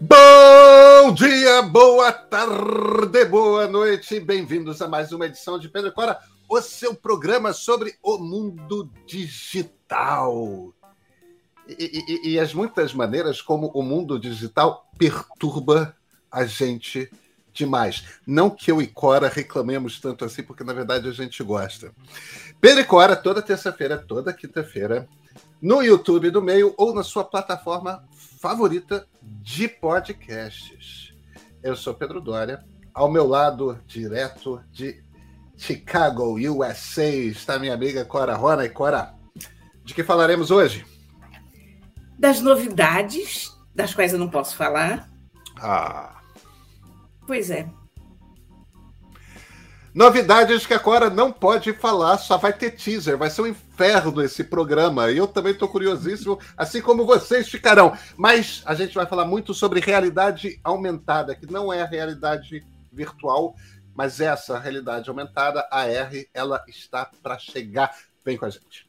[0.00, 6.60] Bom dia, boa tarde, boa noite, bem-vindos a mais uma edição de Pedro Cora, o
[6.60, 10.74] seu programa sobre o mundo digital.
[11.68, 15.96] E, e, e, as muitas maneiras como o mundo digital perturba
[16.28, 17.08] a gente
[17.52, 18.04] demais.
[18.26, 21.92] Não que eu e Cora reclamemos tanto assim, porque na verdade a gente gosta.
[22.60, 25.08] Pedro e Cora, toda terça-feira, toda quinta-feira,
[25.64, 28.04] no YouTube do meio ou na sua plataforma
[28.38, 31.14] favorita de podcasts.
[31.62, 35.02] Eu sou Pedro Dória, ao meu lado, direto de
[35.56, 38.66] Chicago, USA, está minha amiga Cora Rona.
[38.66, 39.14] E Cora,
[39.82, 40.84] de que falaremos hoje?
[42.18, 45.10] Das novidades, das quais eu não posso falar.
[45.58, 46.20] Ah.
[47.26, 47.66] Pois é.
[49.94, 53.16] Novidades que a Cora não pode falar, só vai ter teaser.
[53.16, 55.08] Vai ser um inferno esse programa.
[55.08, 57.96] E eu também estou curiosíssimo, assim como vocês ficarão.
[58.16, 63.54] Mas a gente vai falar muito sobre realidade aumentada, que não é a realidade virtual,
[63.94, 67.96] mas essa realidade aumentada, a R, ela está para chegar.
[68.24, 68.88] Vem com a gente.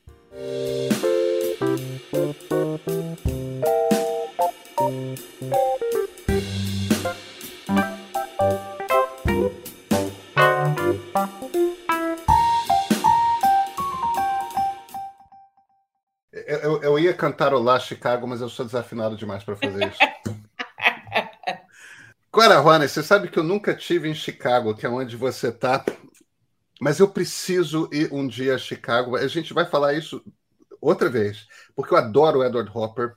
[16.66, 20.00] Eu, eu ia cantarolar Chicago, mas eu sou desafinado demais para fazer isso.
[22.34, 25.86] Agora, Rony, você sabe que eu nunca tive em Chicago, que é onde você está,
[26.82, 29.16] mas eu preciso ir um dia a Chicago.
[29.16, 30.26] A gente vai falar isso
[30.82, 33.14] outra vez, porque eu adoro Edward Hopper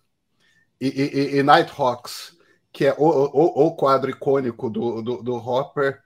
[0.79, 2.37] e, e, e Nighthawks,
[2.71, 6.03] que é o, o, o quadro icônico do, do, do Hopper,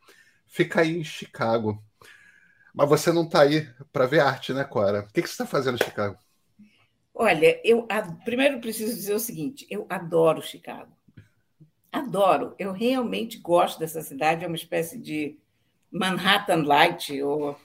[0.46, 1.82] fica aí em Chicago.
[2.72, 5.00] Mas você não está aí para ver arte, né, Cora?
[5.00, 6.16] O que, que você está fazendo em Chicago?
[7.14, 7.86] Olha, eu
[8.24, 10.92] primeiro preciso dizer o seguinte: eu adoro Chicago.
[11.90, 12.54] Adoro.
[12.58, 14.44] Eu realmente gosto dessa cidade.
[14.44, 15.38] É uma espécie de
[15.90, 17.56] Manhattan Light ou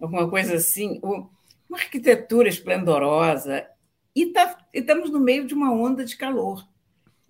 [0.00, 1.00] alguma coisa assim.
[1.02, 3.66] Uma arquitetura esplendorosa.
[4.14, 6.66] E, tá, e estamos no meio de uma onda de calor.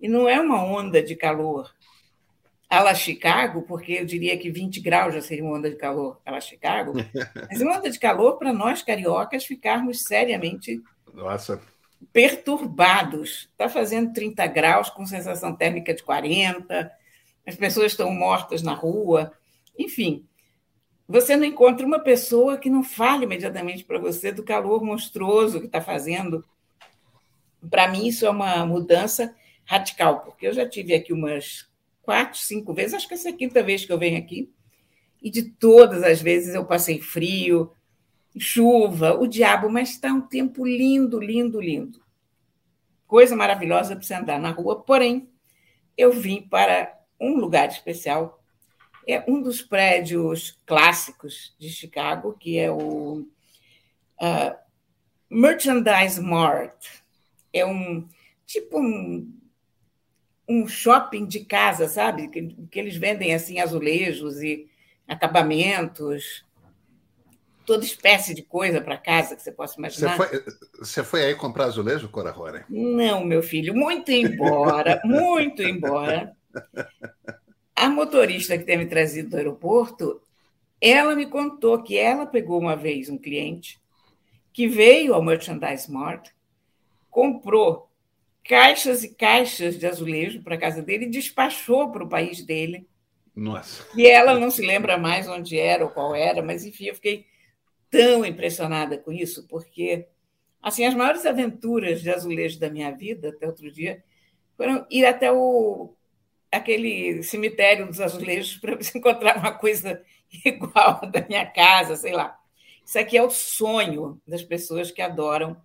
[0.01, 1.71] E não é uma onda de calor
[2.69, 6.21] a la Chicago, porque eu diria que 20 graus já seria uma onda de calor
[6.23, 6.93] a la Chicago,
[7.49, 10.81] mas uma onda de calor para nós cariocas ficarmos seriamente
[11.19, 11.61] Nossa.
[12.13, 13.49] perturbados.
[13.51, 16.91] Está fazendo 30 graus com sensação térmica de 40,
[17.45, 19.33] as pessoas estão mortas na rua,
[19.77, 20.25] enfim.
[21.07, 25.65] Você não encontra uma pessoa que não fale imediatamente para você do calor monstruoso que
[25.65, 26.45] está fazendo.
[27.69, 31.67] Para mim, isso é uma mudança radical, porque eu já tive aqui umas
[32.01, 34.51] quatro, cinco vezes, acho que essa é a quinta vez que eu venho aqui,
[35.21, 37.71] e de todas as vezes eu passei frio,
[38.39, 42.01] chuva, o diabo, mas está um tempo lindo, lindo, lindo.
[43.05, 45.29] Coisa maravilhosa para você andar na rua, porém,
[45.97, 48.41] eu vim para um lugar especial,
[49.07, 53.25] é um dos prédios clássicos de Chicago, que é o
[54.21, 54.55] uh,
[55.29, 56.85] Merchandise Mart.
[57.51, 58.07] É um
[58.45, 59.39] tipo um
[60.49, 62.27] um shopping de casa, sabe?
[62.27, 64.67] Que, que eles vendem assim azulejos e
[65.07, 66.43] acabamentos,
[67.69, 70.17] toda espécie de coisa para casa que você possa imaginar.
[70.17, 70.43] Você foi,
[70.79, 72.65] você foi aí comprar azulejo, Cora Rora?
[72.67, 76.35] Não, meu filho, muito embora, muito embora.
[77.75, 80.19] A motorista que tem me trazido do aeroporto,
[80.81, 83.79] ela me contou que ela pegou uma vez um cliente
[84.51, 86.29] que veio ao Merchandise Mart,
[87.07, 87.87] comprou
[88.43, 92.87] caixas e caixas de azulejo para a casa dele e despachou para o país dele.
[93.35, 93.85] Nossa.
[93.95, 97.29] E ela não se lembra mais onde era ou qual era, mas enfim, eu fiquei
[97.89, 100.07] tão impressionada com isso, porque
[100.61, 104.03] assim as maiores aventuras de azulejo da minha vida até outro dia
[104.55, 105.93] foram ir até o
[106.51, 110.01] aquele cemitério dos azulejos para encontrar uma coisa
[110.43, 112.37] igual da minha casa, sei lá.
[112.83, 115.55] Isso aqui é o sonho das pessoas que adoram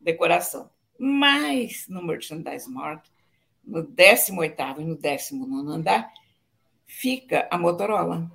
[0.00, 0.68] decoração.
[0.98, 3.06] Mas no Merchandise Mart,
[3.64, 6.12] no 18º e no 19 andar,
[6.84, 8.30] fica a Motorola.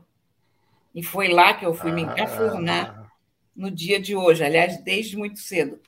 [0.93, 2.98] E foi lá que eu fui me encafurnar ah.
[3.59, 5.81] No dia de hoje, aliás, desde muito cedo.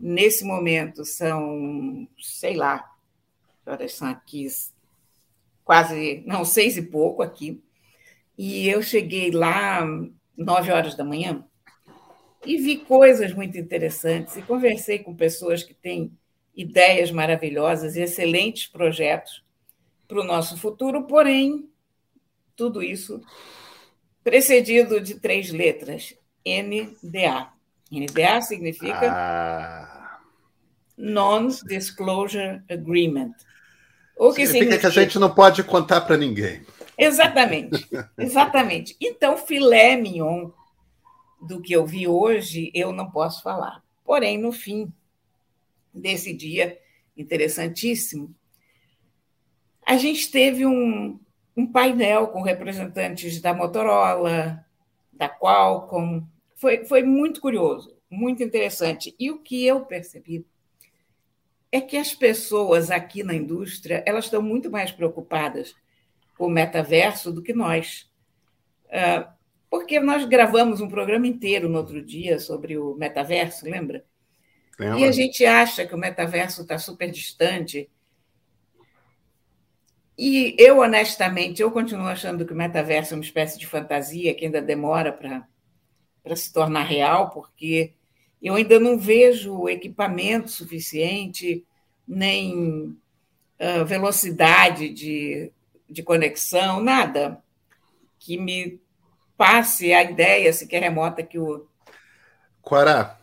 [0.00, 2.90] Nesse momento são, sei lá,
[3.66, 4.46] horas são aqui,
[5.62, 7.62] quase, não, seis e pouco aqui.
[8.38, 9.86] E eu cheguei lá
[10.34, 11.44] nove horas da manhã
[12.46, 16.16] e vi coisas muito interessantes e conversei com pessoas que têm
[16.56, 19.44] ideias maravilhosas e excelentes projetos
[20.08, 21.68] para o nosso futuro, porém,
[22.56, 23.20] tudo isso
[24.24, 26.14] precedido de três letras:
[26.46, 27.48] NDA.
[27.90, 30.18] NDA significa ah.
[30.96, 33.32] Non-Disclosure Agreement,
[34.16, 36.62] O que significa, significa que a gente não pode contar para ninguém.
[36.96, 37.88] Exatamente,
[38.18, 38.96] exatamente.
[39.00, 40.50] Então, filé mignon
[41.40, 43.82] do que eu vi hoje, eu não posso falar.
[44.04, 44.92] Porém, no fim
[45.92, 46.78] desse dia
[47.16, 48.34] interessantíssimo,
[49.86, 51.18] a gente teve um,
[51.56, 54.64] um painel com representantes da Motorola,
[55.20, 56.26] da Qualcomm.
[56.56, 59.14] Foi, foi muito curioso, muito interessante.
[59.20, 60.46] E o que eu percebi
[61.70, 65.74] é que as pessoas aqui na indústria elas estão muito mais preocupadas
[66.36, 68.10] com o metaverso do que nós.
[68.90, 69.32] Ah,
[69.68, 74.04] porque nós gravamos um programa inteiro no outro dia sobre o metaverso, lembra?
[74.78, 74.98] Lembra.
[74.98, 77.88] E a gente acha que o metaverso está super distante.
[80.20, 84.44] E eu, honestamente, eu continuo achando que o metaverso é uma espécie de fantasia que
[84.44, 87.94] ainda demora para se tornar real, porque
[88.42, 91.64] eu ainda não vejo equipamento suficiente,
[92.06, 92.94] nem
[93.58, 95.50] uh, velocidade de,
[95.88, 97.42] de conexão, nada
[98.18, 98.78] que me
[99.38, 101.66] passe a ideia, sequer remota, que o.
[102.60, 103.18] Quará,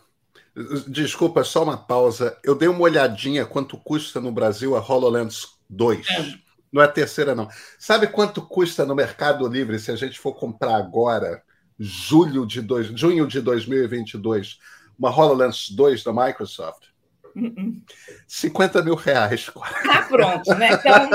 [0.88, 2.36] desculpa, só uma pausa.
[2.42, 6.08] Eu dei uma olhadinha quanto custa no Brasil a HoloLens 2.
[6.08, 6.47] É.
[6.72, 7.48] Não é a terceira, não.
[7.78, 11.42] Sabe quanto custa no Mercado Livre se a gente for comprar agora,
[11.78, 14.58] julho de dois, junho de 2022?
[14.98, 16.88] uma HoloLens 2 da Microsoft?
[17.36, 17.82] Uh -uh.
[18.26, 19.50] 50 mil reais.
[19.88, 20.70] Ah, pronto, né?
[20.72, 21.08] Então,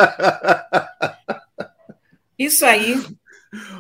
[2.40, 3.04] isso aí.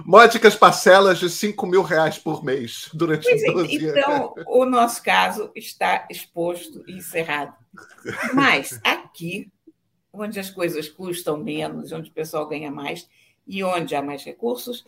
[0.05, 5.01] Módicas parcelas de 5 mil reais por mês durante pois 12 é, Então, o nosso
[5.01, 7.55] caso está exposto e encerrado.
[8.33, 9.51] Mas aqui,
[10.13, 13.09] onde as coisas custam menos, onde o pessoal ganha mais
[13.47, 14.85] e onde há mais recursos,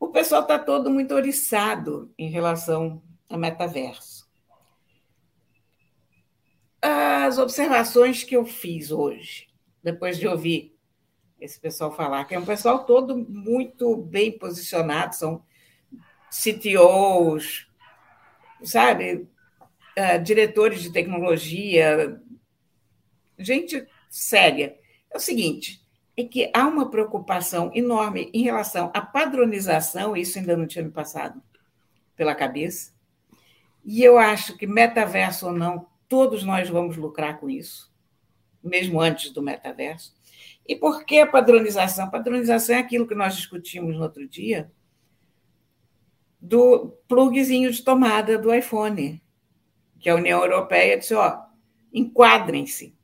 [0.00, 4.26] o pessoal está todo muito oriçado em relação ao metaverso.
[6.80, 9.48] As observações que eu fiz hoje,
[9.82, 10.74] depois de ouvir
[11.38, 15.42] esse pessoal falar, que é um pessoal todo muito bem posicionado, são
[16.30, 17.68] CTOs,
[18.62, 19.28] sabe,
[19.98, 22.20] uh, diretores de tecnologia,
[23.38, 24.76] gente séria.
[25.10, 25.82] É o seguinte,
[26.16, 30.90] é que há uma preocupação enorme em relação à padronização, isso ainda não tinha me
[30.90, 31.42] passado
[32.16, 32.92] pela cabeça,
[33.84, 37.92] e eu acho que metaverso ou não, Todos nós vamos lucrar com isso,
[38.64, 40.16] mesmo antes do metaverso.
[40.66, 42.10] E por que padronização?
[42.10, 44.72] padronização é aquilo que nós discutimos no outro dia
[46.40, 49.22] do plugzinho de tomada do iPhone,
[50.00, 51.42] que a União Europeia disse, ó,
[51.92, 52.96] enquadrem-se.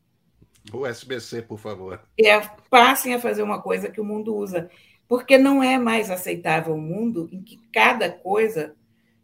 [0.72, 2.00] USB-C, por favor.
[2.18, 2.40] É,
[2.70, 4.70] passem a fazer uma coisa que o mundo usa,
[5.06, 8.74] porque não é mais aceitável um mundo em que cada coisa,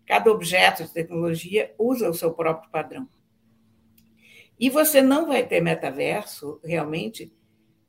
[0.06, 3.08] cada objeto de tecnologia usa o seu próprio padrão.
[4.58, 7.32] E você não vai ter metaverso, realmente,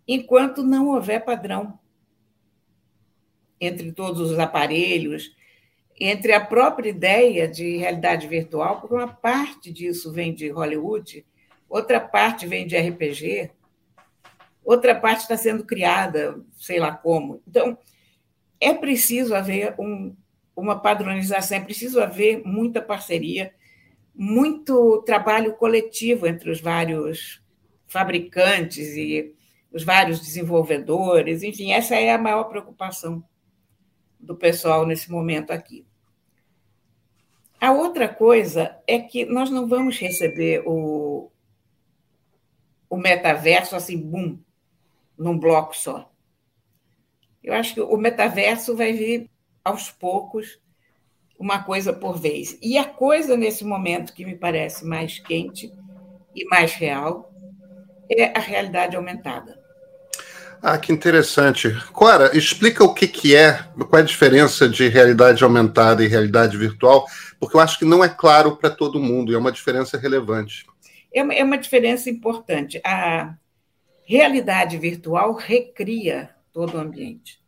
[0.08, 1.78] enquanto não houver padrão
[3.60, 5.36] entre todos os aparelhos,
[6.00, 11.26] entre a própria ideia de realidade virtual, porque uma parte disso vem de Hollywood,
[11.72, 13.50] outra parte vem de RPG,
[14.64, 17.42] outra parte está sendo criada, sei lá como.
[17.48, 17.78] Então,
[18.60, 20.16] é preciso haver um,
[20.56, 23.54] uma padronização, é preciso haver muita parceria
[24.14, 27.42] muito trabalho coletivo entre os vários
[27.88, 29.34] fabricantes e
[29.72, 33.24] os vários desenvolvedores, enfim, essa é a maior preocupação
[34.20, 35.86] do pessoal nesse momento aqui.
[37.60, 40.72] A outra coisa é que nós não vamos receber o,
[42.92, 44.38] o metaverso assim, bum,
[45.18, 46.12] num bloco só.
[47.42, 49.30] Eu acho que o metaverso vai vir
[49.64, 50.60] aos poucos,
[51.40, 52.58] uma coisa por vez.
[52.62, 55.72] E a coisa, nesse momento, que me parece mais quente
[56.36, 57.34] e mais real,
[58.10, 59.58] é a realidade aumentada.
[60.62, 61.74] Ah, que interessante.
[61.94, 66.58] Cora, explica o que, que é, qual é a diferença de realidade aumentada e realidade
[66.58, 67.06] virtual,
[67.40, 70.66] porque eu acho que não é claro para todo mundo e é uma diferença relevante.
[71.14, 72.82] É uma, é uma diferença importante.
[72.84, 73.36] A
[74.06, 77.40] realidade virtual recria todo o ambiente.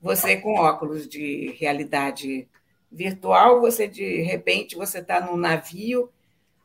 [0.00, 2.46] Você, com óculos de realidade
[2.90, 6.10] virtual, você de repente você está num navio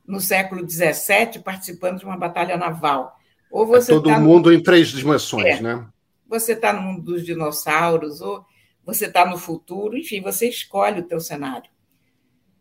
[0.06, 3.18] no século XVII participando de uma batalha naval.
[3.52, 4.56] Ou você é todo tá mundo no...
[4.56, 5.88] em três dimensões, é, né?
[6.28, 8.46] Você está no mundo dos dinossauros, ou
[8.86, 11.70] você está no futuro, enfim, você escolhe o teu cenário.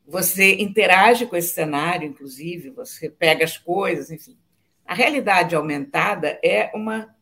[0.09, 4.39] Você interage com esse cenário, inclusive, você pega as coisas, enfim.
[4.83, 7.15] A realidade aumentada é uma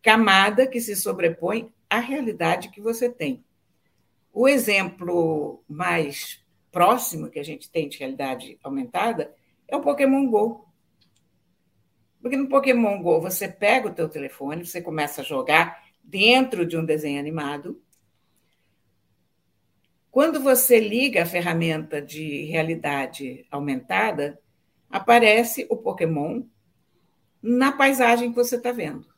[0.00, 3.44] camada que se sobrepõe à realidade que você tem.
[4.32, 9.34] O exemplo mais próximo que a gente tem de realidade aumentada
[9.68, 10.66] é o Pokémon Go.
[12.22, 16.74] Porque no Pokémon Go você pega o teu telefone, você começa a jogar dentro de
[16.74, 17.78] um desenho animado.
[20.14, 24.38] Quando você liga a ferramenta de realidade aumentada,
[24.88, 26.44] aparece o Pokémon
[27.42, 29.08] na paisagem que você está vendo.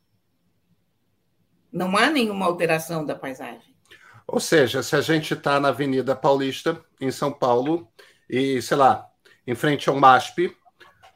[1.70, 3.76] Não há nenhuma alteração da paisagem.
[4.26, 7.86] Ou seja, se a gente está na Avenida Paulista, em São Paulo,
[8.26, 9.06] e, sei lá,
[9.46, 10.56] em frente ao MASP,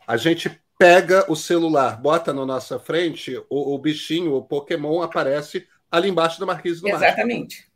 [0.06, 5.66] a gente pega o celular, bota na nossa frente, o, o bichinho, o Pokémon, aparece
[5.90, 7.02] ali embaixo da marquise do MASP.
[7.06, 7.69] Exatamente.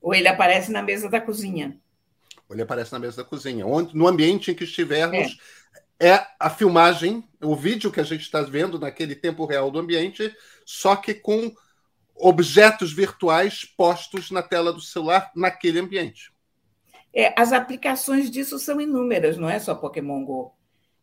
[0.00, 1.78] Ou ele aparece na mesa da cozinha.
[2.48, 3.66] Ou ele aparece na mesa da cozinha.
[3.66, 5.38] Onde, no ambiente em que estivermos,
[5.98, 6.08] é.
[6.08, 10.34] é a filmagem, o vídeo que a gente está vendo naquele tempo real do ambiente,
[10.64, 11.52] só que com
[12.14, 16.32] objetos virtuais postos na tela do celular naquele ambiente.
[17.12, 20.54] É, as aplicações disso são inúmeras, não é só Pokémon Go.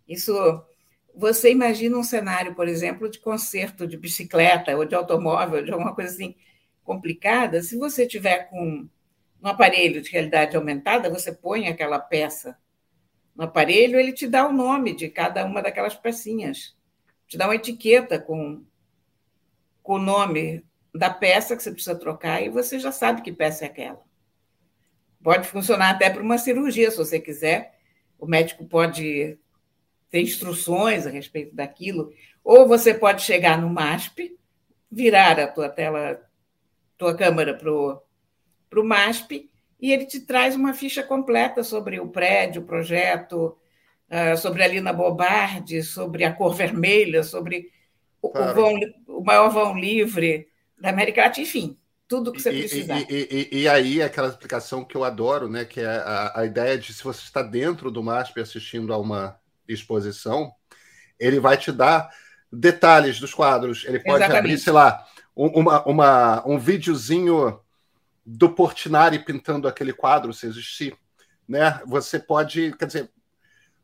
[0.07, 0.33] Isso,
[1.13, 5.93] você imagina um cenário, por exemplo, de concerto de bicicleta ou de automóvel, de alguma
[5.93, 6.35] coisa assim
[6.87, 7.61] complicada.
[7.61, 8.87] Se você tiver com
[9.43, 12.57] um aparelho de realidade aumentada, você põe aquela peça
[13.35, 16.75] no aparelho, ele te dá o nome de cada uma daquelas pecinhas,
[17.27, 18.63] te dá uma etiqueta com,
[19.83, 20.65] com o nome
[20.95, 24.01] da peça que você precisa trocar e você já sabe que peça é aquela.
[25.21, 27.77] Pode funcionar até para uma cirurgia, se você quiser.
[28.17, 29.37] O médico pode
[30.09, 32.11] ter instruções a respeito daquilo,
[32.43, 34.37] ou você pode chegar no MASP,
[34.89, 36.26] virar a tua tela,
[36.97, 39.49] tua câmera para o MASP,
[39.79, 43.55] e ele te traz uma ficha completa sobre o prédio, o projeto,
[44.09, 47.69] ah, sobre a Lina Bobardi, sobre a cor vermelha, sobre
[48.21, 48.51] claro.
[48.51, 50.47] o, vão, o maior vão livre
[50.79, 51.77] da América Latina, enfim,
[52.07, 52.99] tudo que você precisar.
[53.09, 56.77] E, e, e, aí, aquela explicação que eu adoro, né, que é a, a ideia
[56.77, 59.37] de se você está dentro do MASP assistindo a uma
[59.67, 60.51] exposição,
[61.19, 62.09] ele vai te dar
[62.51, 63.83] detalhes dos quadros.
[63.85, 64.37] Ele pode Exatamente.
[64.37, 65.05] abrir, sei lá,
[65.37, 67.59] uma, uma, um videozinho
[68.25, 70.97] do Portinari pintando aquele quadro, se existir.
[71.47, 71.79] Né?
[71.85, 73.11] Você pode, quer dizer,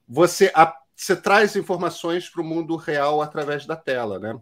[0.08, 4.38] você, a, você traz informações para o mundo real através da tela, né?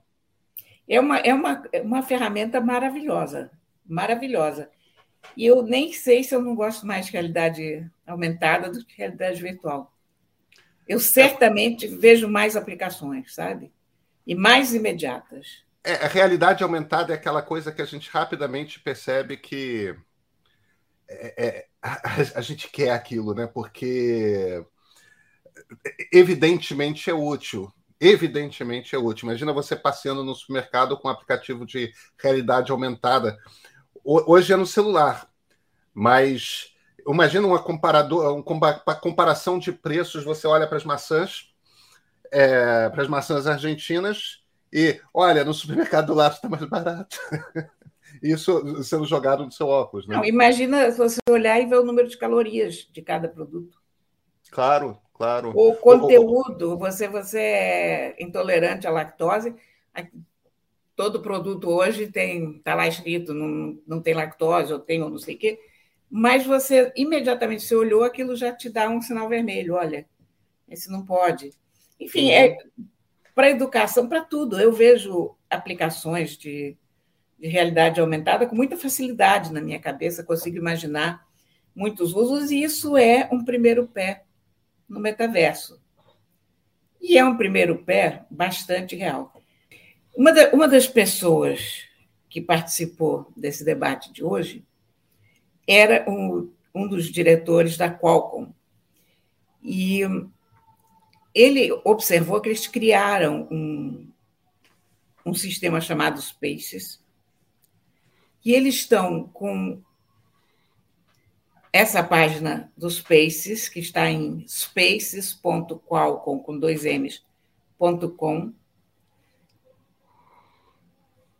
[0.87, 3.51] É uma, é uma, uma ferramenta maravilhosa,
[3.85, 4.69] maravilhosa.
[5.37, 9.41] E eu nem sei se eu não gosto mais de realidade aumentada do que realidade
[9.41, 9.93] virtual.
[10.87, 13.71] Eu certamente vejo mais aplicações, sabe?
[14.25, 15.63] E mais imediatas.
[15.83, 19.95] É, a realidade aumentada é aquela coisa que a gente rapidamente percebe que
[21.07, 23.47] é, é, a, a, gente quer aquilo, né?
[23.47, 24.63] Porque
[26.11, 27.71] evidentemente é útil
[28.01, 29.27] evidentemente é útil.
[29.27, 33.37] Imagina você passeando no supermercado com um aplicativo de realidade aumentada.
[34.03, 35.29] Hoje é no celular,
[35.93, 36.73] mas
[37.07, 40.23] imagina uma, comparador, uma comparação de preços.
[40.23, 41.53] Você olha para as maçãs,
[42.31, 44.40] é, para as maçãs argentinas,
[44.71, 47.17] e olha, no supermercado do lado está mais barato.
[48.21, 50.07] Isso sendo jogado no seu óculos.
[50.07, 50.15] Né?
[50.15, 53.79] Não, imagina você olhar e ver o número de calorias de cada produto.
[54.51, 55.53] Claro, Claro.
[55.55, 59.53] O conteúdo, você, você é intolerante à lactose,
[60.95, 65.19] todo produto hoje tem, está lá escrito, não, não tem lactose, ou tem ou não
[65.19, 65.59] sei o quê,
[66.09, 70.07] mas você imediatamente se olhou, aquilo já te dá um sinal vermelho, olha,
[70.67, 71.53] esse não pode.
[71.99, 72.57] Enfim, é
[73.33, 74.59] para educação, para tudo.
[74.59, 76.77] Eu vejo aplicações de,
[77.39, 81.25] de realidade aumentada com muita facilidade na minha cabeça, consigo imaginar
[81.75, 84.23] muitos usos, e isso é um primeiro pé
[84.87, 85.81] no metaverso.
[87.01, 89.33] E é um primeiro pé bastante real.
[90.15, 91.85] Uma, da, uma das pessoas
[92.29, 94.63] que participou desse debate de hoje
[95.67, 98.53] era um, um dos diretores da Qualcomm.
[99.63, 100.01] E
[101.33, 104.11] ele observou que eles criaram um,
[105.25, 107.01] um sistema chamado Spaces,
[108.43, 109.81] e eles estão com
[111.71, 117.23] essa página do Spaces, que está em spaces.qualcom, com dois M's,
[118.17, 118.53] .com,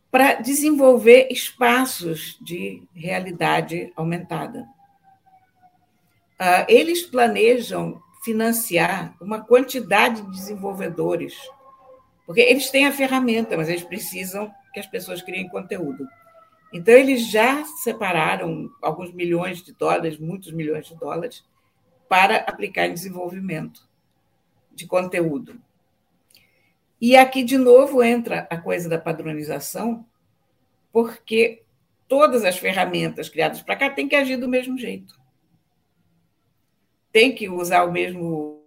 [0.10, 4.68] para desenvolver espaços de realidade aumentada.
[6.40, 11.36] Uh, eles planejam financiar uma quantidade de desenvolvedores,
[12.26, 16.08] porque eles têm a ferramenta, mas eles precisam que as pessoas criem conteúdo.
[16.72, 21.44] Então, eles já separaram alguns milhões de dólares, muitos milhões de dólares,
[22.08, 23.90] para aplicar em desenvolvimento
[24.72, 25.60] de conteúdo.
[27.00, 30.06] E aqui, de novo, entra a coisa da padronização,
[30.94, 31.64] porque
[32.08, 35.21] todas as ferramentas criadas para cá têm que agir do mesmo jeito.
[37.12, 38.66] Tem que usar o mesmo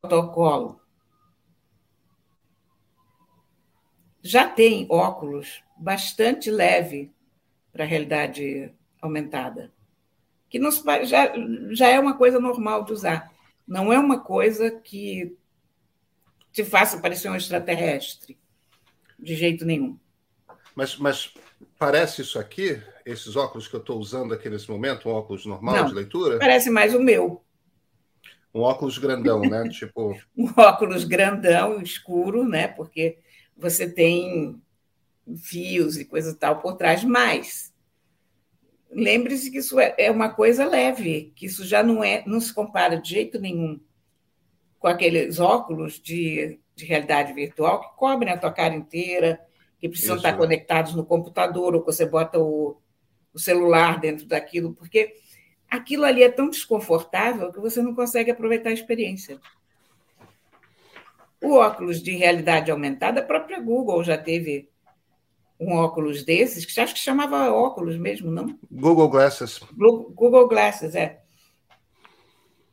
[0.00, 0.80] protocolo.
[4.24, 7.12] já tem óculos bastante leve
[7.70, 8.72] para a realidade
[9.02, 9.70] aumentada,
[10.48, 10.70] que não,
[11.04, 11.30] já,
[11.72, 13.30] já é uma coisa normal de usar.
[13.68, 15.36] Não é uma coisa que
[16.50, 18.38] te faça parecer um extraterrestre,
[19.18, 19.98] de jeito nenhum.
[20.74, 21.34] Mas, mas
[21.78, 25.76] parece isso aqui, esses óculos que eu estou usando aqui nesse momento, um óculos normal
[25.76, 26.38] não, de leitura?
[26.38, 27.43] Parece mais o meu.
[28.54, 29.68] Um óculos grandão, né?
[29.70, 30.16] tipo.
[30.36, 32.68] Um óculos grandão, escuro, né?
[32.68, 33.18] Porque
[33.56, 34.60] você tem
[35.38, 37.72] fios e coisa tal por trás, mas
[38.90, 42.52] lembre-se que isso é, é uma coisa leve, que isso já não é, não se
[42.52, 43.80] compara de jeito nenhum
[44.84, 49.40] com aqueles óculos de, de realidade virtual que cobrem a tua cara inteira,
[49.78, 50.26] que precisam isso.
[50.26, 52.76] estar conectados no computador, ou que você bota o,
[53.32, 55.14] o celular dentro daquilo, porque
[55.74, 59.40] aquilo ali é tão desconfortável que você não consegue aproveitar a experiência.
[61.42, 64.70] O óculos de realidade aumentada, a própria Google já teve
[65.58, 68.58] um óculos desses, que acho que chamava óculos mesmo, não?
[68.70, 69.60] Google Glasses.
[69.76, 71.20] Google Glasses, é.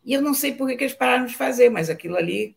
[0.03, 2.55] E eu não sei por que eles pararam de fazer, mas aquilo ali.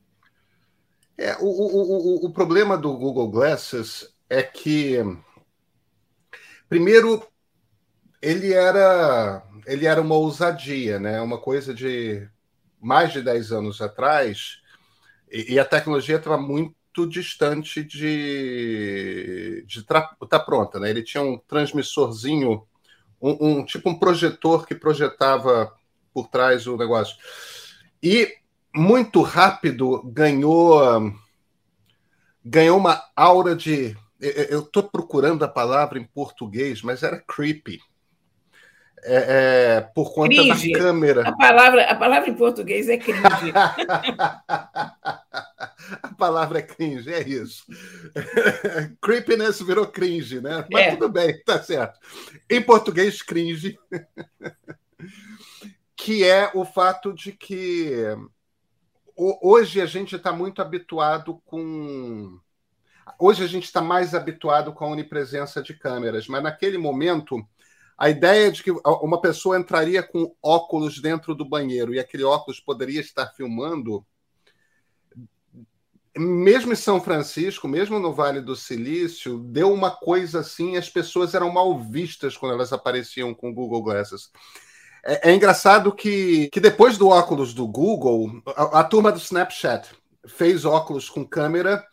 [1.16, 4.96] É, o, o, o, o problema do Google Glasses é que,
[6.68, 7.22] primeiro,
[8.24, 11.20] ele era ele era uma ousadia, né?
[11.20, 12.26] Uma coisa de
[12.80, 14.60] mais de 10 anos atrás,
[15.30, 20.90] e, e a tecnologia estava muito distante de estar tá pronta, né?
[20.90, 22.66] Ele tinha um transmissorzinho,
[23.20, 25.72] um, um, tipo um projetor que projetava
[26.12, 27.16] por trás o negócio.
[28.02, 28.34] E
[28.74, 31.12] muito rápido ganhou
[32.44, 37.80] ganhou uma aura de eu estou procurando a palavra em português, mas era creepy
[39.06, 40.72] é, é, por conta cringe.
[40.72, 41.28] da câmera.
[41.28, 43.20] A palavra, a palavra em português é cringe.
[46.02, 47.66] a palavra é cringe, é isso.
[49.02, 50.66] Creepiness virou cringe, né?
[50.72, 50.92] Mas é.
[50.92, 52.00] tudo bem, tá certo.
[52.48, 53.78] Em português, cringe.
[55.94, 57.92] que é o fato de que
[59.16, 62.40] hoje a gente está muito habituado com.
[63.18, 67.46] Hoje a gente está mais habituado com a onipresença de câmeras, mas naquele momento
[67.96, 72.58] a ideia de que uma pessoa entraria com óculos dentro do banheiro e aquele óculos
[72.58, 74.04] poderia estar filmando,
[76.16, 81.34] mesmo em São Francisco, mesmo no Vale do Silício, deu uma coisa assim, as pessoas
[81.34, 84.30] eram mal vistas quando elas apareciam com Google Glasses.
[85.04, 89.88] É, é engraçado que, que depois do óculos do Google, a, a turma do Snapchat
[90.26, 91.84] fez óculos com câmera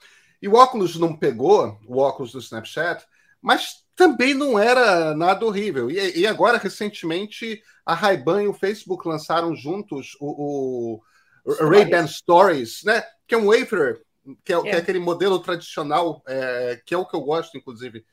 [0.42, 3.06] e o óculos não pegou, o óculos do Snapchat,
[3.42, 5.90] mas também não era nada horrível.
[5.90, 11.02] E, e agora, recentemente, a Ray-Ban e o Facebook lançaram juntos o,
[11.46, 13.04] o Ray-Ban Stories, né?
[13.32, 14.02] que é um wafer,
[14.44, 14.62] que é, é.
[14.62, 18.06] Que é aquele modelo tradicional, é, que é o que eu gosto, inclusive.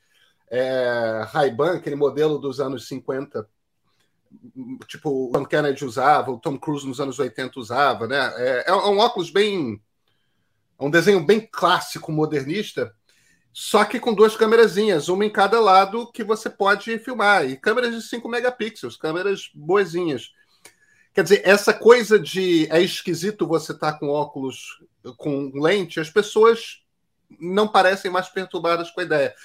[0.49, 3.45] É, Ray-Ban, aquele modelo dos anos 50,
[4.87, 8.17] tipo o Tom Kennedy usava, o Tom Cruise nos anos 80 usava, né?
[8.37, 9.81] É, é um óculos bem.
[10.79, 12.95] É um desenho bem clássico, modernista,
[13.61, 17.45] só que com duas câmerazinhas, uma em cada lado que você pode filmar.
[17.45, 20.31] E câmeras de 5 megapixels, câmeras boazinhas.
[21.13, 24.81] Quer dizer, essa coisa de é esquisito você estar tá com óculos
[25.17, 26.85] com lente, as pessoas
[27.37, 29.35] não parecem mais perturbadas com a ideia.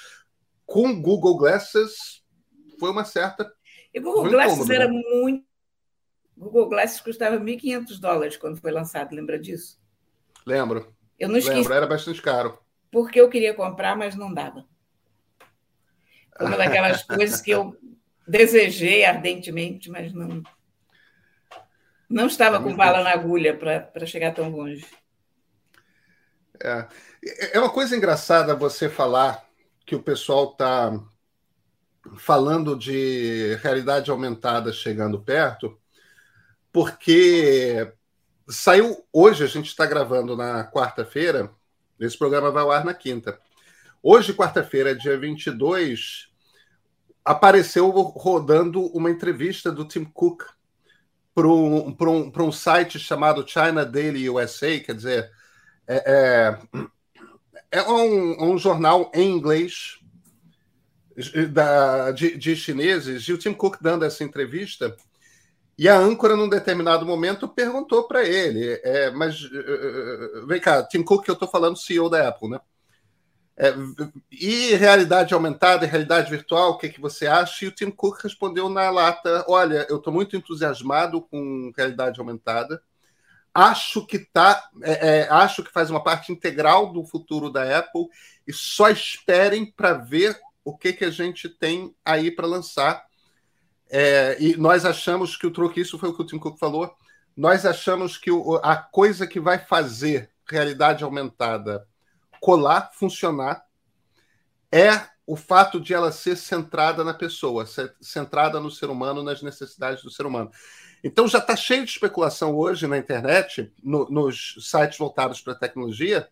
[0.65, 2.23] Com Google Glasses,
[2.79, 3.53] foi uma certa.
[3.93, 5.03] E Google Glasses incômodo, era né?
[5.11, 5.45] muito.
[6.37, 9.77] Google Glasses custava 1.500 dólares quando foi lançado, lembra disso?
[10.47, 10.95] Lembro.
[11.19, 11.59] Eu não esqueci.
[11.59, 12.63] Lembro, era bastante caro
[12.95, 14.65] porque eu queria comprar, mas não dava.
[16.39, 17.77] Foi uma daquelas coisas que eu
[18.25, 20.41] desejei ardentemente, mas não
[22.09, 24.87] não estava com bala na agulha para chegar tão longe.
[26.63, 26.87] É.
[27.55, 29.45] é uma coisa engraçada você falar
[29.85, 30.93] que o pessoal está
[32.17, 35.77] falando de realidade aumentada chegando perto,
[36.71, 37.93] porque
[38.49, 41.51] saiu hoje, a gente está gravando na quarta-feira,
[41.99, 43.39] esse programa vai ao ar na quinta.
[44.03, 46.29] Hoje, quarta-feira, dia 22,
[47.25, 50.45] apareceu rodando uma entrevista do Tim Cook
[51.35, 55.31] para um, um, um site chamado China Daily USA, quer dizer,
[55.87, 59.99] é, é, é um, um, jornal em inglês
[61.51, 64.97] da, de, de chineses, e o Tim Cook dando essa entrevista
[65.77, 71.03] e a âncora, num determinado momento, perguntou para ele: é, Mas uh, vem cá, Tim
[71.03, 72.61] Cook, eu estou falando, CEO da Apple, né?
[73.57, 73.73] É,
[74.33, 77.65] e realidade aumentada realidade virtual, o que, que você acha?
[77.65, 82.83] E o Tim Cook respondeu na lata: Olha, eu estou muito entusiasmado com realidade aumentada,
[83.53, 88.09] acho que tá, é, é, acho que faz uma parte integral do futuro da Apple
[88.47, 93.05] e só esperem para ver o que, que a gente tem aí para lançar.
[93.91, 96.95] É, e nós achamos que o truque, isso foi o que o Tim Cook falou,
[97.37, 101.87] nós achamos que o, a coisa que vai fazer realidade aumentada
[102.41, 103.65] colar, funcionar,
[104.71, 107.65] é o fato de ela ser centrada na pessoa,
[108.01, 110.51] centrada no ser humano, nas necessidades do ser humano.
[111.03, 115.59] Então já está cheio de especulação hoje na internet, no, nos sites voltados para a
[115.59, 116.29] tecnologia,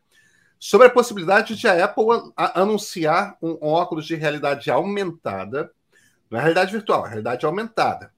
[0.59, 5.71] sobre a possibilidade de a Apple a, anunciar um, um, óculos de realidade aumentada,
[6.33, 8.13] não é realidade virtual, é realidade aumentada.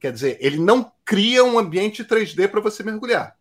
[0.00, 3.36] Quer dizer, ele não cria um ambiente 3D para você mergulhar.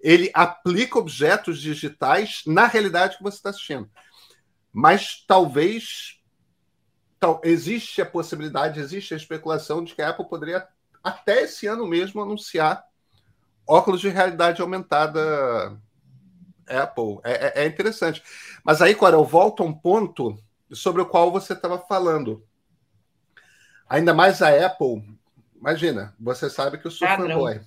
[0.00, 3.88] Ele aplica objetos digitais na realidade que você está assistindo.
[4.72, 6.18] Mas talvez
[7.20, 10.66] tal, existe a possibilidade, existe a especulação de que a Apple poderia
[11.02, 12.84] até esse ano mesmo anunciar
[13.66, 15.80] óculos de realidade aumentada
[16.66, 17.20] Apple.
[17.22, 18.20] É, é, é interessante.
[18.64, 20.36] Mas aí, Cora, eu volto a um ponto
[20.72, 22.44] sobre o qual você estava falando.
[23.90, 25.04] Ainda mais a Apple.
[25.56, 27.60] Imagina, você sabe que eu sou fanboy.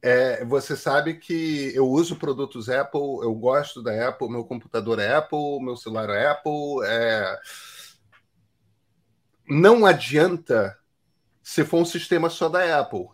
[0.00, 5.14] É, você sabe que eu uso produtos Apple, eu gosto da Apple, meu computador é
[5.14, 6.82] Apple, meu celular é Apple.
[6.84, 7.38] É
[9.46, 10.78] não adianta
[11.42, 13.08] se for um sistema só da Apple.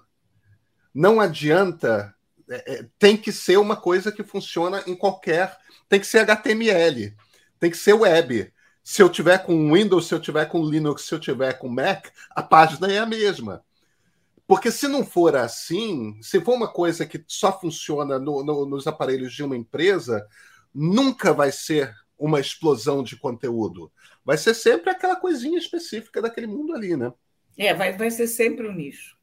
[0.95, 2.15] Não adianta.
[2.49, 5.57] É, é, tem que ser uma coisa que funciona em qualquer.
[5.89, 7.17] Tem que ser HTML,
[7.59, 8.53] tem que ser web.
[8.85, 12.09] Se eu tiver com Windows, se eu tiver com Linux, se eu tiver com Mac,
[12.31, 13.65] a página é a mesma.
[14.47, 18.87] Porque se não for assim, se for uma coisa que só funciona no, no, nos
[18.87, 20.25] aparelhos de uma empresa,
[20.73, 23.91] nunca vai ser uma explosão de conteúdo
[24.25, 27.13] vai ser sempre aquela coisinha específica daquele mundo ali, né?
[27.59, 29.17] É, vai, vai ser sempre um nicho.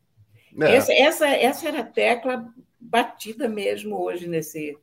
[0.60, 0.76] É.
[0.76, 4.78] Essa, essa, essa era a tecla batida mesmo hoje nesse,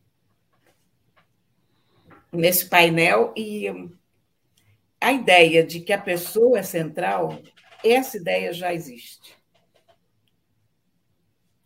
[2.33, 3.67] nesse painel e
[5.01, 7.41] a ideia de que a pessoa é central,
[7.85, 9.37] essa ideia já existe.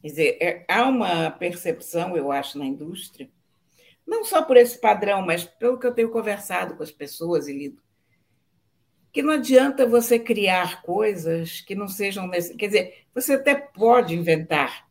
[0.00, 3.30] Quer dizer, é, há uma percepção, eu acho, na indústria,
[4.06, 7.52] não só por esse padrão, mas pelo que eu tenho conversado com as pessoas e
[7.52, 7.80] lido,
[9.12, 12.28] que não adianta você criar coisas que não sejam.
[12.30, 14.88] Quer dizer, você até pode inventar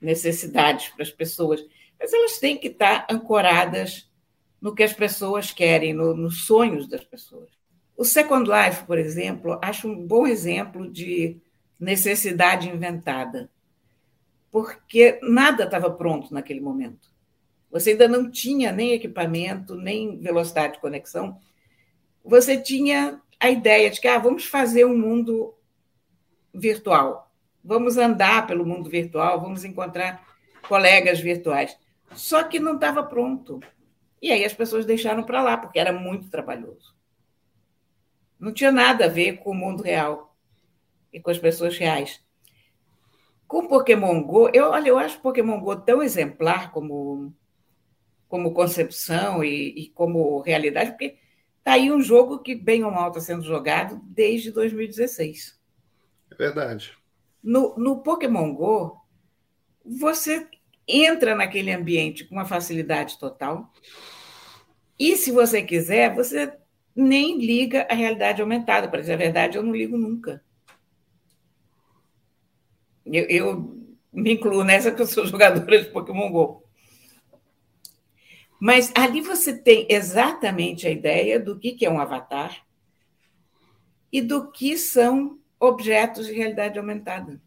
[0.00, 1.64] necessidades para as pessoas,
[1.98, 4.10] mas elas têm que estar ancoradas
[4.60, 7.59] no que as pessoas querem, no, nos sonhos das pessoas.
[8.00, 11.36] O Second Life, por exemplo, acho um bom exemplo de
[11.78, 13.50] necessidade inventada,
[14.50, 17.12] porque nada estava pronto naquele momento.
[17.70, 21.38] Você ainda não tinha nem equipamento, nem velocidade de conexão.
[22.24, 25.52] Você tinha a ideia de que ah, vamos fazer um mundo
[26.54, 27.30] virtual,
[27.62, 30.26] vamos andar pelo mundo virtual, vamos encontrar
[30.66, 31.76] colegas virtuais.
[32.14, 33.60] Só que não estava pronto.
[34.22, 36.98] E aí as pessoas deixaram para lá, porque era muito trabalhoso.
[38.40, 40.36] Não tinha nada a ver com o mundo real
[41.12, 42.20] e com as pessoas reais.
[43.46, 47.34] Com Pokémon Go, eu, olha, eu acho Pokémon Go tão exemplar como,
[48.28, 51.18] como concepção e, e como realidade, porque
[51.60, 55.60] Está aí um jogo que, bem ou mal, está sendo jogado desde 2016.
[56.30, 56.96] É verdade.
[57.42, 58.96] No, no Pokémon Go,
[59.84, 60.48] você
[60.88, 63.70] entra naquele ambiente com uma facilidade total.
[64.98, 66.52] E, se você quiser, você
[66.94, 68.88] nem liga a realidade aumentada.
[68.88, 70.42] Para dizer a verdade, eu não ligo nunca.
[73.04, 73.80] Eu, eu
[74.12, 76.64] me incluo nessa que eu sou jogadora de Pokémon Go.
[78.60, 82.64] Mas ali você tem exatamente a ideia do que é um avatar
[84.12, 87.40] e do que são objetos de realidade aumentada.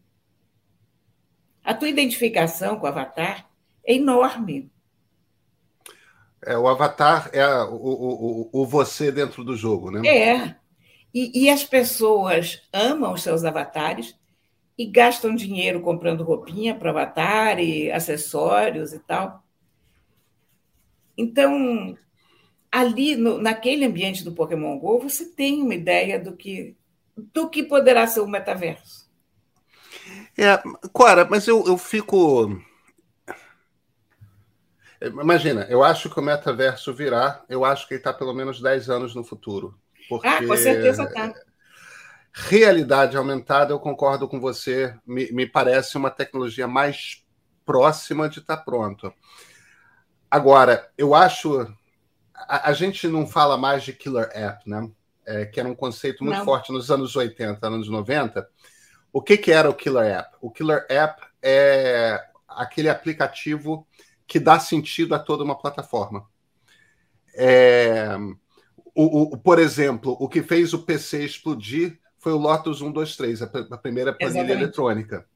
[1.62, 3.48] A tua identificação com o avatar
[3.84, 4.70] é enorme.
[6.46, 10.06] É, o avatar é o, o, o, você dentro do jogo, né?
[10.06, 10.56] É.
[11.12, 14.14] E, e as pessoas amam os seus avatares
[14.76, 19.42] e gastam dinheiro comprando roupinha para avatar e acessórios e tal.
[21.16, 21.96] Então,
[22.70, 26.76] ali no, naquele ambiente do Pokémon Go, você tem uma ideia do que
[27.16, 29.08] do que poderá ser o metaverso.
[30.36, 30.60] É,
[30.92, 32.60] Cora, mas eu, eu fico.
[35.06, 38.90] Imagina, eu acho que o metaverso virá, eu acho que ele está pelo menos 10
[38.90, 39.78] anos no futuro.
[40.08, 41.32] Porque ah, com certeza está.
[42.32, 47.24] Realidade aumentada, eu concordo com você, me, me parece uma tecnologia mais
[47.64, 49.12] próxima de estar tá pronto.
[50.30, 51.60] Agora, eu acho.
[52.34, 54.90] A, a, gente não fala mais de killer app, né?
[55.26, 56.44] É, que era um conceito muito não.
[56.44, 58.46] forte nos anos 80, anos 90.
[59.12, 60.36] O que, que era o killer app?
[60.40, 63.86] O killer app é aquele aplicativo
[64.26, 66.26] que dá sentido a toda uma plataforma.
[67.34, 68.16] É,
[68.94, 73.44] o, o, por exemplo, o que fez o PC explodir foi o Lotus 123, a,
[73.72, 74.62] a primeira planilha Exatamente.
[74.62, 75.26] eletrônica.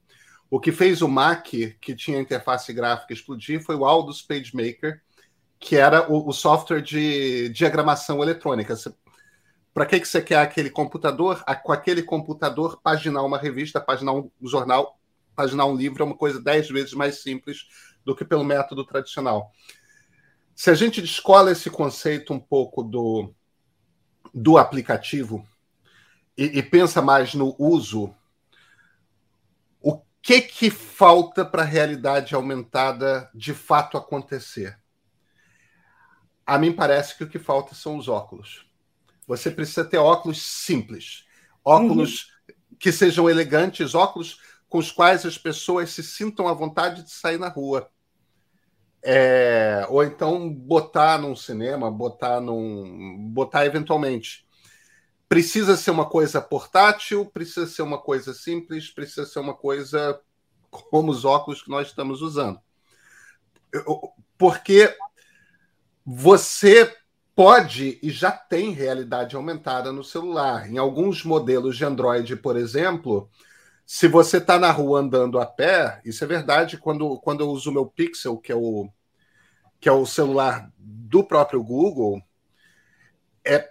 [0.50, 5.02] O que fez o Mac, que tinha interface gráfica, explodir foi o Aldus PageMaker,
[5.58, 8.74] que era o, o software de diagramação eletrônica.
[9.74, 11.44] Para que, que você quer aquele computador?
[11.62, 14.98] com aquele computador, paginar uma revista, paginar um jornal,
[15.36, 17.66] paginar um livro é uma coisa dez vezes mais simples
[18.08, 19.52] do que pelo método tradicional.
[20.54, 23.34] Se a gente descola esse conceito um pouco do,
[24.32, 25.46] do aplicativo
[26.34, 28.14] e, e pensa mais no uso,
[29.78, 34.78] o que, que falta para a realidade aumentada de fato acontecer?
[36.46, 38.66] A mim parece que o que falta são os óculos.
[39.26, 41.26] Você precisa ter óculos simples,
[41.62, 42.54] óculos uhum.
[42.78, 47.38] que sejam elegantes, óculos com os quais as pessoas se sintam à vontade de sair
[47.38, 47.90] na rua.
[49.02, 53.30] É, ou então botar num cinema, botar num.
[53.30, 54.46] botar eventualmente.
[55.28, 60.18] Precisa ser uma coisa portátil, precisa ser uma coisa simples, precisa ser uma coisa
[60.70, 62.58] como os óculos que nós estamos usando.
[64.36, 64.96] Porque
[66.04, 66.94] você
[67.36, 70.68] pode e já tem realidade aumentada no celular.
[70.68, 73.30] Em alguns modelos de Android, por exemplo,
[73.90, 77.70] se você está na rua andando a pé, isso é verdade quando, quando eu uso
[77.70, 78.86] o meu Pixel, que é o,
[79.80, 82.20] que é o celular do próprio Google,
[83.42, 83.70] é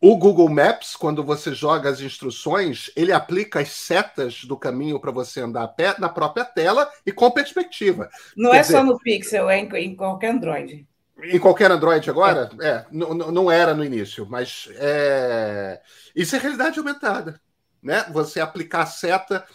[0.00, 5.10] o Google Maps, quando você joga as instruções, ele aplica as setas do caminho para
[5.10, 8.08] você andar a pé na própria tela e com perspectiva.
[8.36, 10.86] Não Quer é dizer, só no Pixel, é em, em qualquer Android.
[11.24, 12.50] Em qualquer Android agora?
[12.60, 15.80] É, é não era no início, mas é...
[16.14, 17.40] isso é realidade aumentada.
[17.86, 18.04] Né?
[18.10, 19.46] Você aplicar a seta,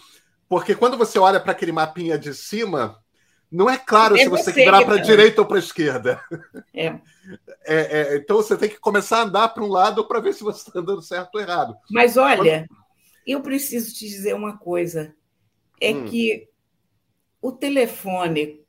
[0.48, 2.98] porque quando você olha para aquele mapinha de cima,
[3.52, 6.24] não é claro é se você, você virar para a direita ou para a esquerda.
[6.74, 6.86] É.
[7.66, 8.16] É, é.
[8.16, 10.80] Então você tem que começar a andar para um lado para ver se você está
[10.80, 11.76] andando certo ou errado.
[11.90, 12.82] Mas olha, Quando...
[13.28, 15.14] eu preciso te dizer uma coisa:
[15.82, 16.06] é hum.
[16.06, 16.48] que
[17.42, 18.62] o telefone,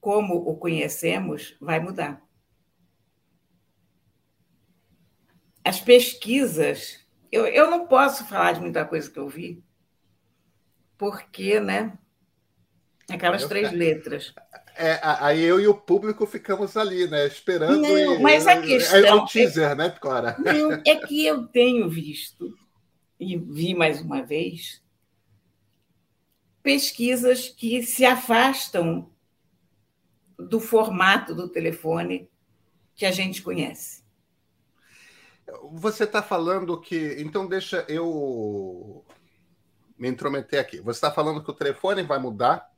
[0.00, 2.22] como o conhecemos, vai mudar.
[5.64, 6.98] as pesquisas,
[7.32, 9.64] eu, eu não posso falar de muita coisa que eu vi,
[10.98, 11.98] porque, né?
[13.10, 14.34] Aquelas eu, três letras.
[14.76, 17.26] É, aí eu e o público ficamos ali, né?
[17.26, 17.80] Esperando.
[17.80, 18.98] Não, e, mas a questão.
[18.98, 20.36] É, o teaser, é, né, Cora?
[20.38, 22.54] Não, é que eu tenho visto,
[23.18, 24.82] e vi mais uma vez,
[26.62, 29.10] pesquisas que se afastam
[30.38, 32.28] do formato do telefone
[32.94, 34.01] que a gente conhece.
[35.72, 37.16] Você está falando que.
[37.18, 39.04] Então, deixa eu
[39.98, 40.80] me intrometer aqui.
[40.80, 42.68] Você está falando que o telefone vai mudar?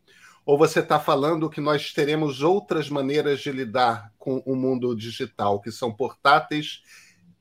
[0.44, 5.58] Ou você está falando que nós teremos outras maneiras de lidar com o mundo digital,
[5.58, 6.82] que são portáteis,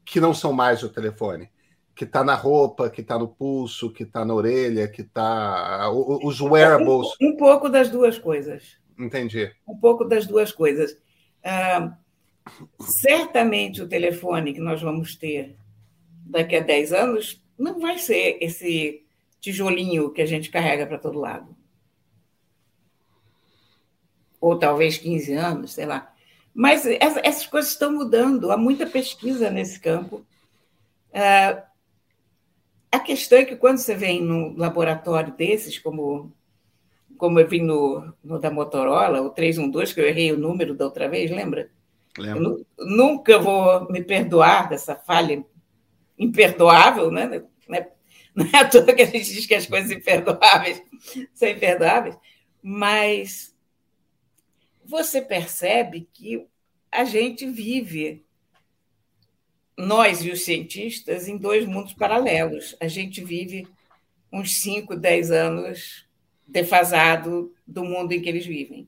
[0.06, 1.52] que não são mais o telefone?
[1.94, 5.90] Que está na roupa, que está no pulso, que está na orelha, que está.
[5.92, 7.10] Os wearables.
[7.22, 8.78] Um, um, pouco das duas coisas.
[8.98, 9.52] Entendi.
[9.68, 10.94] Um pouco das duas coisas.
[11.44, 11.94] Uh,
[12.80, 15.56] certamente o telefone que nós vamos ter
[16.26, 19.06] daqui a 10 anos não vai ser esse
[19.40, 21.56] tijolinho que a gente carrega para todo lado.
[24.40, 26.14] Ou talvez 15 anos, sei lá.
[26.54, 30.26] Mas essas coisas estão mudando, há muita pesquisa nesse campo.
[31.14, 31.64] Ah,
[32.92, 36.32] a questão é que quando você vem num laboratório desses, como,
[37.18, 40.86] como eu vi no, no da Motorola, o 312, que eu errei o número da
[40.86, 41.72] outra vez, lembra?
[42.18, 42.66] Lembro.
[42.78, 45.44] nunca vou me perdoar dessa falha
[46.18, 47.44] imperdoável, né?
[48.36, 50.82] Não é à toa que a gente diz que as coisas imperdoáveis
[51.34, 52.18] são imperdoáveis,
[52.62, 53.56] mas
[54.84, 56.48] você percebe que
[56.92, 58.24] a gente vive,
[59.78, 62.76] nós e os cientistas, em dois mundos paralelos.
[62.80, 63.68] A gente vive
[64.32, 66.08] uns 5, 10 anos
[66.48, 68.88] defasado do mundo em que eles vivem.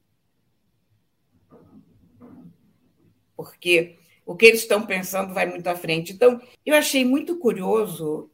[3.35, 6.13] Porque o que eles estão pensando vai muito à frente.
[6.13, 8.29] Então, eu achei muito curioso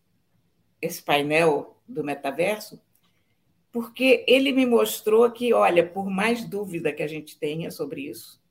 [0.81, 2.81] esse painel do metaverso,
[3.71, 8.41] porque ele me mostrou que, olha, por mais dúvida que a gente tenha sobre isso,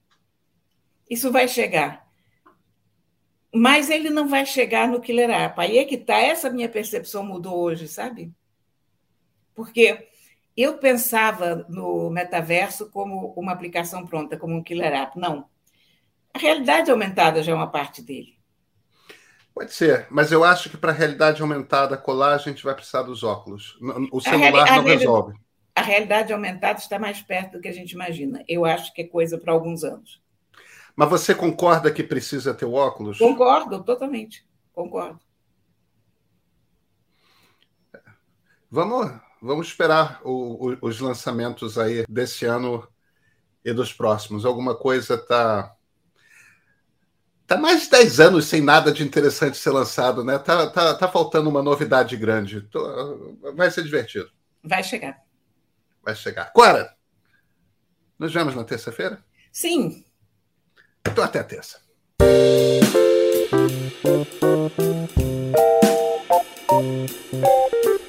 [1.09, 2.09] isso vai chegar.
[3.53, 5.61] Mas ele não vai chegar no killer app.
[5.61, 8.33] Aí é que está, essa minha percepção mudou hoje, sabe?
[9.55, 10.09] Porque
[10.57, 15.19] eu pensava no metaverso como uma aplicação pronta, como um killer app.
[15.19, 15.49] Não.
[16.35, 18.39] A realidade aumentada já é uma parte dele.
[19.55, 23.03] Pode ser, mas eu acho que para a realidade aumentada colar, a gente vai precisar
[23.03, 23.79] dos óculos.
[24.13, 25.35] O celular a não resolve.
[25.35, 28.45] A a realidade aumentada está mais perto do que a gente imagina.
[28.47, 30.21] Eu acho que é coisa para alguns anos.
[30.95, 33.19] Mas você concorda que precisa ter o óculos?
[33.19, 34.47] Concordo, totalmente.
[34.75, 35.19] Concordo.
[38.71, 42.87] Vamos, vamos esperar o, o, os lançamentos aí desse ano
[43.65, 44.45] e dos próximos.
[44.45, 45.75] Alguma coisa está
[47.51, 50.39] Tá mais de 10 anos sem nada de interessante ser lançado, né?
[50.39, 52.65] Tá, tá, tá faltando uma novidade grande.
[53.57, 54.31] Vai ser divertido.
[54.63, 55.21] Vai chegar.
[56.01, 56.53] Vai chegar.
[56.53, 56.95] Cora,
[58.17, 59.21] nos vemos na terça-feira?
[59.51, 60.05] Sim.
[61.05, 61.81] Então até a terça.
[66.71, 67.11] Thank
[67.85, 68.00] you.